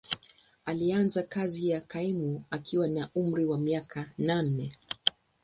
[0.65, 4.77] Alianza kazi ya kaimu akiwa na umri wa miaka nane.